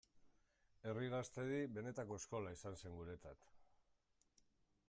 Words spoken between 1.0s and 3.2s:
Gaztedi benetako eskola izan zen